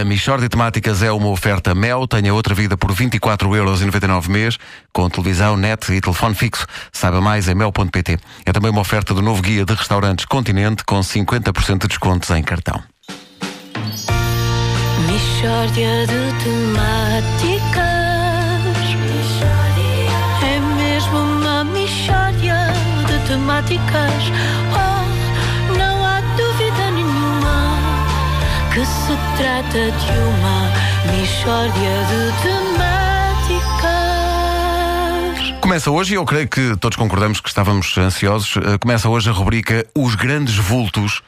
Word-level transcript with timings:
A 0.00 0.04
Michórdia 0.04 0.48
de 0.48 0.50
Temáticas 0.50 1.02
é 1.02 1.12
uma 1.12 1.28
oferta 1.28 1.74
Mel. 1.74 2.08
Tenha 2.08 2.34
outra 2.34 2.54
vida 2.54 2.76
por 2.76 2.92
24,99€ 2.92 4.28
mês, 4.28 4.58
com 4.92 5.08
televisão, 5.08 5.56
net 5.56 5.92
e 5.92 6.00
telefone 6.00 6.34
fixo. 6.34 6.66
Saiba 6.92 7.20
mais 7.20 7.48
em 7.48 7.54
mel.pt. 7.54 8.18
É 8.44 8.52
também 8.52 8.70
uma 8.70 8.80
oferta 8.80 9.14
do 9.14 9.22
novo 9.22 9.40
guia 9.40 9.64
de 9.64 9.72
restaurantes 9.72 10.24
Continente, 10.24 10.84
com 10.84 10.98
50% 10.98 11.82
de 11.82 11.88
descontos 11.88 12.30
em 12.30 12.42
cartão. 12.42 12.82
Mishória 15.06 16.06
de 16.06 16.32
temáticas 16.42 17.84
É 20.42 20.60
mesmo 20.76 21.18
uma 21.18 21.64
mishória 21.64 22.72
de 23.06 23.28
temáticas 23.28 24.63
trata 29.74 29.90
de 29.90 30.12
uma 30.12 30.70
mishória 31.10 31.94
de 32.06 32.32
temáticas 32.42 33.84
Começa 35.60 35.90
hoje, 35.90 36.14
e 36.14 36.16
eu 36.16 36.24
creio 36.24 36.46
que 36.46 36.76
todos 36.76 36.96
concordamos 36.96 37.40
que 37.40 37.48
estávamos 37.48 37.98
ansiosos, 37.98 38.56
eh, 38.56 38.78
começa 38.78 39.08
hoje 39.08 39.28
a 39.30 39.32
rubrica 39.32 39.84
Os 39.94 40.14
Grandes 40.14 40.56
Vultos 40.56 41.22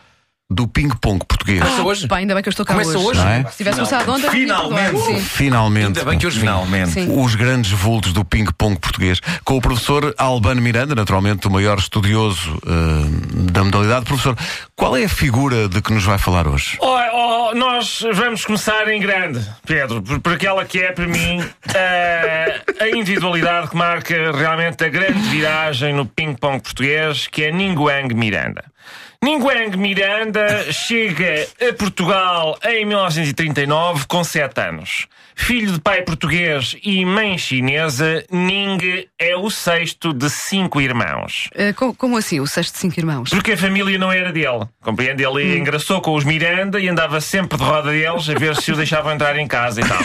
do 0.48 0.68
Ping-Pong 0.68 1.24
português. 1.26 1.58
Começa 1.58 1.82
hoje? 1.82 2.06
Pá, 2.06 2.18
ainda 2.18 2.32
bem 2.32 2.42
que 2.42 2.48
eu 2.48 2.52
estou 2.52 2.64
cá 2.64 2.74
Começa 2.74 2.96
hoje? 2.96 3.18
Não 3.18 3.28
é? 3.28 3.44
Se 3.50 3.56
tivesse 3.56 3.76
começado 3.78 4.08
ontem, 4.12 4.30
Finalmente. 4.30 4.98
Sim. 5.00 5.20
Finalmente. 5.20 5.86
Ainda 5.86 6.04
bem 6.04 6.18
que 6.18 6.26
hoje. 6.26 6.38
Finalmente. 6.38 6.90
Sim. 6.92 7.20
Os 7.20 7.34
grandes 7.34 7.72
vultos 7.72 8.12
do 8.12 8.24
ping-pong 8.24 8.78
português, 8.78 9.20
com 9.44 9.56
o 9.56 9.60
professor 9.60 10.14
Albano 10.16 10.62
Miranda, 10.62 10.94
naturalmente 10.94 11.48
o 11.48 11.50
maior 11.50 11.78
estudioso 11.78 12.56
eh, 12.64 13.50
da 13.52 13.64
modalidade. 13.64 14.04
Professor, 14.04 14.36
qual 14.76 14.96
é 14.96 15.04
a 15.04 15.08
figura 15.08 15.68
de 15.68 15.82
que 15.82 15.92
nos 15.92 16.04
vai 16.04 16.16
falar 16.18 16.46
hoje? 16.46 16.78
Oh, 16.80 16.96
oh, 17.50 17.54
nós 17.54 18.04
vamos 18.14 18.44
começar 18.44 18.86
em 18.88 19.00
grande, 19.00 19.44
Pedro, 19.66 20.00
por, 20.00 20.20
por 20.20 20.32
aquela 20.32 20.64
que 20.64 20.78
é 20.78 20.92
para 20.92 21.08
mim 21.08 21.44
eh, 21.74 22.60
a 22.78 22.88
individualidade 22.90 23.68
que 23.70 23.76
marca 23.76 24.30
realmente 24.30 24.84
a 24.84 24.88
grande 24.88 25.28
viragem 25.28 25.92
no 25.92 26.06
ping-pong 26.06 26.60
português, 26.62 27.26
que 27.26 27.42
é 27.42 27.50
Ninguang 27.50 28.14
Miranda. 28.14 28.64
Ninguang 29.22 29.76
Miranda 29.76 30.70
chega 30.72 31.46
a 31.68 31.72
Portugal 31.74 32.58
em 32.64 32.84
1939 32.84 34.06
com 34.06 34.22
7 34.22 34.60
anos. 34.60 35.06
Filho 35.34 35.72
de 35.72 35.80
pai 35.80 36.00
português 36.02 36.76
e 36.82 37.04
mãe 37.04 37.36
chinesa, 37.36 38.24
Ning 38.30 39.06
é 39.18 39.36
o 39.36 39.50
sexto 39.50 40.12
de 40.14 40.30
cinco 40.30 40.80
irmãos. 40.80 41.50
Eh, 41.54 41.72
co- 41.74 41.92
como 41.94 42.16
assim, 42.16 42.40
o 42.40 42.46
sexto 42.46 42.72
de 42.74 42.78
cinco 42.78 42.98
irmãos? 42.98 43.28
Porque 43.30 43.52
a 43.52 43.56
família 43.56 43.98
não 43.98 44.10
era 44.10 44.32
dele. 44.32 44.66
Compreende? 44.82 45.22
Ele 45.24 45.58
engraçou 45.58 46.00
com 46.00 46.14
os 46.14 46.24
Miranda 46.24 46.80
e 46.80 46.88
andava 46.88 47.20
sempre 47.20 47.58
de 47.58 47.64
roda 47.64 47.90
deles 47.90 48.28
a 48.30 48.34
ver 48.34 48.56
se 48.56 48.72
o 48.72 48.76
deixavam 48.76 49.12
entrar 49.12 49.36
em 49.38 49.46
casa 49.46 49.80
e 49.80 49.84
tal. 49.84 49.98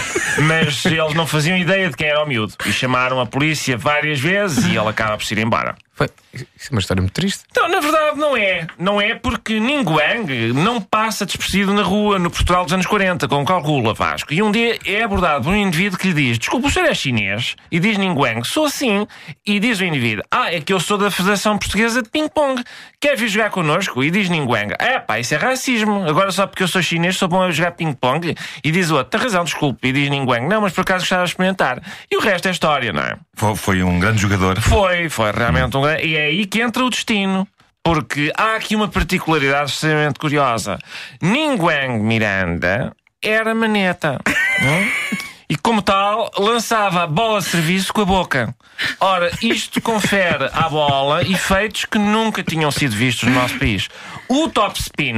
Mas 0.48 0.86
eles 0.86 1.14
não 1.14 1.26
faziam 1.28 1.58
ideia 1.58 1.90
de 1.90 1.96
quem 1.96 2.08
era 2.08 2.24
o 2.24 2.28
miúdo. 2.28 2.54
E 2.66 2.72
chamaram 2.74 3.20
a 3.20 3.26
polícia 3.26 3.78
várias 3.78 4.20
vezes 4.20 4.66
e 4.66 4.76
ele 4.76 4.90
acaba 4.90 5.16
por 5.18 5.24
se 5.26 5.34
ir 5.34 5.38
embora. 5.40 5.76
Foi. 5.94 6.10
Isso 6.34 6.70
é 6.70 6.72
uma 6.72 6.80
história 6.80 7.02
muito 7.02 7.14
triste. 7.14 7.44
Então, 7.50 7.68
na 7.68 7.80
verdade, 7.80 8.18
não 8.18 8.36
é. 8.36 8.68
Não 8.78 9.02
é 9.02 9.16
porque 9.16 9.60
Ninguang 9.60 10.54
não 10.54 10.82
passa 10.82 11.26
despercebido 11.26 11.74
na 11.74 11.84
rua 11.84 12.20
no 12.20 12.30
Portugal 12.30 12.64
dos 12.64 12.74
anos 12.74 12.86
40, 12.86 13.28
como 13.28 13.46
calcula 13.46 13.94
Vasco. 13.94 14.34
E 14.34 14.42
um 14.42 14.52
dia 14.52 14.80
é 14.86 15.04
abordado 15.04 15.46
por 15.46 15.54
um 15.54 15.56
indivíduo 15.56 15.98
que 15.98 16.08
lhe 16.08 16.14
diz: 16.14 16.40
Desculpa, 16.40 16.68
o 16.68 16.72
senhor 16.72 16.90
é 16.90 16.94
chinês? 16.94 17.56
E 17.72 17.80
diz 17.80 17.98
Ninguang: 17.98 18.46
Sou 18.48 18.66
assim. 18.66 19.08
E 19.46 19.60
diz 19.60 19.80
o 19.80 19.86
indivíduo: 19.86 20.24
Ah, 20.32 20.54
é 20.54 20.62
que 20.62 20.74
eu 20.74 20.80
sou 20.80 20.98
da 20.98 21.12
Federação 21.12 21.58
Portuguesa 21.58 22.02
de 22.02 22.10
Ping-Pong. 22.10 22.64
Quer 23.00 23.18
vir 23.18 23.28
jogar 23.28 23.50
connosco? 23.50 24.04
E 24.04 24.12
diz 24.12 24.30
Ninguang: 24.30 24.74
É 24.80 25.00
pá, 25.00 25.20
isso 25.20 25.34
é 25.34 25.38
racismo. 25.38 26.08
Agora 26.08 26.32
só 26.32 26.48
porque 26.48 26.64
eu 26.64 26.68
sou 26.68 26.82
chinês 26.82 27.18
sou 27.18 27.28
bom 27.28 27.42
a 27.44 27.52
jogar 27.52 27.72
ping-pong. 27.72 28.36
E 28.64 28.72
diz 28.72 28.90
o 28.90 28.96
outro: 28.96 29.10
Tem 29.10 29.22
razão, 29.22 29.44
desculpe. 29.44 29.88
E 29.88 29.92
diz 29.92 30.10
Ninguang: 30.10 30.48
Não, 30.48 30.62
mas 30.62 30.74
por 30.74 30.82
acaso 30.82 31.02
gostava 31.02 31.24
de 31.24 31.30
experimentar. 31.30 31.82
E 32.10 32.18
o 32.18 32.20
resto 32.20 32.48
é 32.48 32.52
história, 32.52 32.92
não 32.94 33.02
é? 33.02 33.18
Foi, 33.34 33.56
foi 33.56 33.84
um 33.84 34.00
grande 34.00 34.22
jogador. 34.22 34.60
Foi, 34.62 35.10
foi 35.10 35.32
realmente 35.32 35.76
um 35.76 35.82
grande. 35.82 36.04
É 36.22 36.26
aí 36.26 36.46
que 36.46 36.62
entra 36.62 36.86
o 36.86 36.90
destino. 36.90 37.48
Porque 37.84 38.32
há 38.38 38.56
aqui 38.56 38.76
uma 38.76 38.88
particularidade 38.88 39.72
extremamente 39.72 40.20
curiosa. 40.20 40.78
Ninguang 41.20 42.00
Miranda 42.00 42.96
era 43.24 43.56
maneta. 43.56 44.20
hum? 44.62 45.18
E 45.50 45.56
como 45.58 45.82
tal, 45.82 46.30
lançava 46.38 47.04
a 47.04 47.08
bola 47.08 47.40
de 47.40 47.48
serviço 47.48 47.92
com 47.92 48.02
a 48.02 48.06
boca. 48.06 48.56
Ora, 49.00 49.32
isto 49.42 49.82
confere 49.82 50.48
à 50.54 50.70
bola 50.70 51.24
efeitos 51.24 51.86
que 51.86 51.98
nunca 51.98 52.44
tinham 52.44 52.72
sido 52.72 52.96
vistos 52.96 53.28
no 53.28 53.36
nosso 53.36 53.58
país. 53.58 53.90
O 54.30 54.48
top 54.48 54.80
spin 54.80 55.16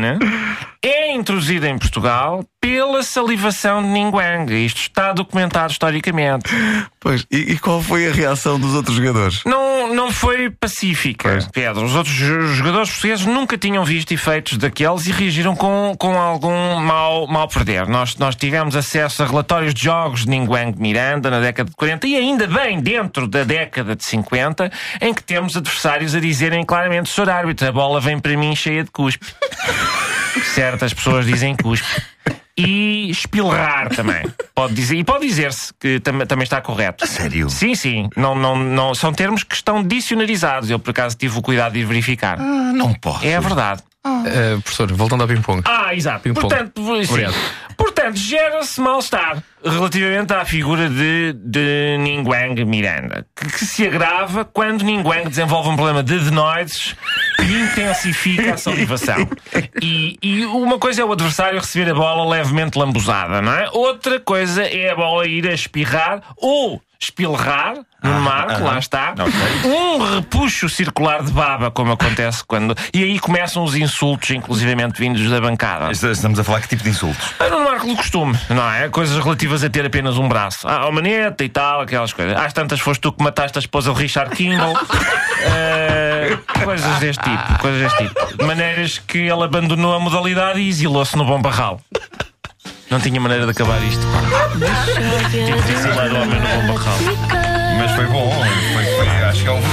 é 0.83 1.13
introduzido 1.13 1.65
em 1.65 1.77
Portugal 1.77 2.43
pela 2.59 3.03
salivação 3.03 3.81
de 3.81 3.87
Ninguang. 3.89 4.51
Isto 4.65 4.81
está 4.81 5.11
documentado 5.13 5.71
historicamente. 5.71 6.45
Pois, 6.99 7.25
e, 7.31 7.53
e 7.53 7.57
qual 7.59 7.81
foi 7.81 8.07
a 8.07 8.11
reação 8.11 8.59
dos 8.59 8.73
outros 8.73 8.95
jogadores? 8.95 9.41
Não, 9.45 9.93
não 9.93 10.11
foi 10.11 10.49
pacífica, 10.49 11.39
Pedro. 11.51 11.83
Os 11.83 11.95
outros 11.95 12.15
jo- 12.15 12.47
jogadores 12.53 12.89
portugueses 12.89 13.25
nunca 13.25 13.57
tinham 13.57 13.83
visto 13.83 14.13
efeitos 14.13 14.57
daqueles 14.57 15.05
e 15.07 15.11
reagiram 15.11 15.55
com, 15.55 15.93
com 15.97 16.17
algum 16.17 16.75
mal, 16.79 17.27
mal 17.27 17.47
perder. 17.47 17.87
Nós, 17.87 18.15
nós 18.17 18.35
tivemos 18.35 18.75
acesso 18.75 19.23
a 19.23 19.25
relatórios 19.25 19.73
de 19.73 19.83
jogos 19.83 20.21
de 20.23 20.29
Ninguang 20.29 20.79
Miranda 20.79 21.29
na 21.29 21.39
década 21.39 21.69
de 21.69 21.75
40 21.75 22.07
e 22.07 22.15
ainda 22.15 22.47
bem 22.47 22.79
dentro 22.81 23.27
da 23.27 23.43
década 23.43 23.95
de 23.95 24.05
50, 24.05 24.71
em 25.01 25.13
que 25.13 25.23
temos 25.23 25.55
adversários 25.57 26.15
a 26.15 26.19
dizerem 26.19 26.63
claramente: 26.65 27.09
Sr. 27.09 27.29
árbitro, 27.29 27.67
a 27.67 27.71
bola 27.71 27.99
vem 27.99 28.19
para 28.19 28.35
mim 28.37 28.55
cheia 28.55 28.83
de 28.83 28.91
cuspe. 28.91 29.25
Certas 30.41 30.93
pessoas 30.93 31.25
dizem 31.25 31.55
cuspe. 31.55 32.01
E 32.55 33.09
espilrar 33.09 33.89
também. 33.89 34.23
Pode 34.53 34.75
dizer, 34.75 34.95
e 34.95 35.03
pode 35.03 35.25
dizer-se 35.25 35.73
que 35.73 35.99
tam 35.99 36.19
também 36.19 36.43
está 36.43 36.61
correto. 36.61 37.05
sério? 37.07 37.49
Sim, 37.49 37.73
sim. 37.73 38.09
Não, 38.15 38.35
não, 38.35 38.55
não, 38.55 38.93
são 38.93 39.11
termos 39.11 39.43
que 39.43 39.55
estão 39.55 39.83
dicionarizados. 39.83 40.69
Eu, 40.69 40.77
por 40.77 40.91
acaso, 40.91 41.17
tive 41.17 41.37
o 41.37 41.41
cuidado 41.41 41.73
de 41.73 41.79
ir 41.79 41.85
verificar. 41.85 42.39
Ah, 42.39 42.71
não 42.73 42.93
posso. 42.93 43.25
É 43.25 43.35
a 43.35 43.39
verdade. 43.39 43.81
Uh, 44.05 44.61
professor, 44.61 44.91
voltando 44.91 45.21
ao 45.21 45.27
ping-pong. 45.27 45.63
Ah, 45.65 45.95
exato. 45.95 46.23
Ping-pong. 46.23 46.47
Portanto. 46.47 46.81
Portanto, 47.77 48.17
gera-se 48.17 48.79
mal-estar 48.81 49.41
relativamente 49.63 50.33
à 50.33 50.43
figura 50.43 50.89
de, 50.89 51.33
de 51.33 51.97
Ninguang 51.99 52.65
Miranda, 52.65 53.25
que, 53.35 53.47
que 53.47 53.65
se 53.65 53.87
agrava 53.87 54.43
quando 54.43 54.83
Ninguang 54.83 55.29
desenvolve 55.29 55.69
um 55.69 55.75
problema 55.75 56.03
de 56.03 56.15
adenoides 56.15 56.95
intensifica 57.41 58.53
a 58.53 58.57
salivação. 58.57 59.27
E, 59.81 60.17
e 60.21 60.45
uma 60.45 60.79
coisa 60.79 61.01
é 61.01 61.05
o 61.05 61.11
adversário 61.11 61.59
receber 61.59 61.91
a 61.91 61.93
bola 61.93 62.29
levemente 62.29 62.77
lambuzada, 62.77 63.41
não 63.41 63.53
é? 63.53 63.69
Outra 63.71 64.19
coisa 64.19 64.63
é 64.63 64.91
a 64.91 64.95
bola 64.95 65.27
ir 65.27 65.47
a 65.47 65.53
espirrar 65.53 66.21
ou 66.37 66.81
espilrar 66.99 67.75
no 68.01 68.19
marco, 68.19 68.61
lá 68.63 68.77
está, 68.77 69.13
um 69.65 70.15
repuxo 70.15 70.67
circular 70.67 71.23
de 71.23 71.31
baba, 71.31 71.71
como 71.71 71.93
acontece 71.93 72.43
quando. 72.45 72.75
E 72.93 73.01
aí 73.01 73.17
começam 73.17 73.63
os 73.63 73.75
insultos, 73.75 74.29
inclusivamente 74.31 74.99
vindos 74.99 75.29
da 75.29 75.39
bancada. 75.39 75.89
Estamos 75.91 76.37
a 76.37 76.43
falar 76.43 76.59
que 76.61 76.67
tipo 76.67 76.83
de 76.83 76.89
insultos? 76.89 77.33
É 77.39 77.49
no 77.49 77.63
marco 77.63 77.87
do 77.87 77.95
costume, 77.95 78.37
não 78.49 78.69
é? 78.69 78.89
Coisas 78.89 79.17
relativas 79.23 79.63
a 79.63 79.69
ter 79.69 79.85
apenas 79.85 80.17
um 80.17 80.27
braço. 80.27 80.67
Ah, 80.67 80.85
a 80.85 80.91
maneta 80.91 81.45
e 81.45 81.49
tal, 81.49 81.81
aquelas 81.81 82.11
coisas. 82.11 82.37
Às 82.37 82.51
tantas 82.51 82.81
foste 82.81 82.99
tu 82.99 83.13
que 83.13 83.23
mataste 83.23 83.57
a 83.57 83.61
esposa 83.61 83.93
do 83.93 83.97
Richard 83.97 84.35
Kimball. 84.35 84.73
Coisas 87.03 87.17
deste 87.17 87.23
tipo, 87.23 87.59
coisas 87.59 87.81
deste 87.81 88.07
tipo. 88.07 88.37
De 88.37 88.45
maneiras 88.45 88.97
que 88.99 89.17
ele 89.17 89.43
abandonou 89.43 89.93
a 89.93 89.99
modalidade 89.99 90.59
e 90.59 90.69
exilou-se 90.69 91.17
no 91.17 91.25
bom 91.25 91.41
barral. 91.41 91.81
Não 92.89 92.99
tinha 92.99 93.19
maneira 93.19 93.43
de 93.45 93.51
acabar 93.51 93.81
isto. 93.83 94.05
pá. 94.07 95.29
Tive 95.29 95.61
de 95.61 95.71
exilar 95.73 96.07
o 96.13 96.21
homem 96.21 96.39
no 96.39 96.47
bom 96.67 96.73
barral. 96.73 96.97
Mas 97.77 97.91
foi 97.91 98.05
bom. 98.05 98.31
Foi, 98.73 98.85
foi, 98.85 99.07
acho 99.25 99.41
que 99.41 99.47
é 99.47 99.51
um. 99.51 99.57
É 99.57 99.63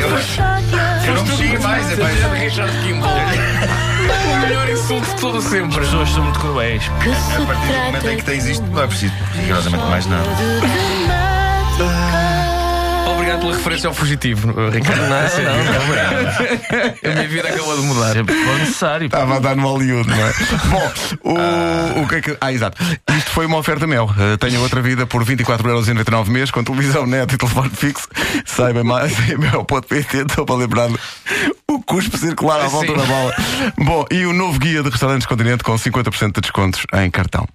Eu- 0.00 1.08
Eu 1.08 1.14
não 1.14 1.24
mexi 1.24 1.58
mais. 1.58 1.92
É 1.92 1.96
mais... 1.96 2.40
Richard 2.40 2.72
Kimball. 2.82 3.10
o 4.32 4.36
melhor 4.40 4.68
insulto 4.70 5.06
de 5.06 5.16
todo 5.20 5.38
As 5.38 5.44
sempre. 5.44 5.80
pessoas 5.80 6.08
são 6.10 6.22
muito 6.22 6.38
cruéis. 6.38 6.84
A 6.88 7.46
partir 7.46 7.66
do 7.72 7.78
momento 7.84 8.08
em 8.08 8.16
que 8.16 8.24
tens 8.24 8.44
isto, 8.46 8.64
não 8.66 8.82
é 8.82 8.86
preciso 8.86 9.12
rigorosamente 9.34 9.84
mais 9.84 10.06
nada. 10.06 10.28
Referência 13.66 13.88
ao 13.88 13.94
fugitivo, 13.94 14.70
Ricardo. 14.70 14.96
Não, 15.06 15.10
não, 15.10 15.86
não, 15.86 17.10
A 17.10 17.14
minha 17.14 17.28
vida 17.28 17.48
acabou 17.48 17.76
de 17.76 17.82
mudar. 17.82 18.12
Sempre 18.12 18.34
necessário. 18.34 19.06
Estava 19.06 19.36
a 19.36 19.38
dar 19.38 19.56
no 19.56 19.62
Hollywood, 19.62 20.08
não 20.08 20.16
é? 20.16 20.32
Bom, 20.66 20.92
o, 21.24 22.02
o 22.02 22.08
que 22.08 22.14
é 22.16 22.20
que. 22.20 22.36
Ah, 22.40 22.52
exato. 22.52 22.82
Isto 23.16 23.30
foi 23.30 23.46
uma 23.46 23.58
oferta 23.58 23.86
Mel. 23.86 24.06
Uh, 24.06 24.36
tenha 24.38 24.60
outra 24.60 24.80
vida 24.80 25.06
por 25.06 25.24
24,99€ 25.24 26.28
mês, 26.28 26.50
com 26.50 26.62
televisão, 26.62 27.06
net 27.06 27.34
e 27.34 27.38
telefone 27.38 27.70
fixo. 27.70 28.08
Saiba 28.44 28.84
mais 28.84 29.12
em 29.28 29.36
mel.pt. 29.36 30.16
Estou 30.18 30.44
para 30.44 30.56
lembrar 30.56 30.88
o 31.68 31.82
cuspe 31.82 32.16
circular 32.18 32.60
à 32.60 32.68
volta 32.68 32.92
Sim. 32.92 32.98
da 32.98 33.04
bola. 33.04 33.34
Bom, 33.78 34.04
e 34.10 34.26
o 34.26 34.32
novo 34.32 34.58
guia 34.58 34.82
de 34.82 34.90
restaurantes 34.90 35.26
Continente 35.26 35.64
com 35.64 35.74
50% 35.74 36.34
de 36.34 36.40
descontos 36.40 36.82
em 36.94 37.10
cartão. 37.10 37.46